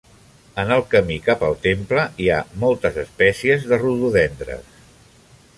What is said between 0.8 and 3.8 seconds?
camí cap al temple hi ha moltes espècies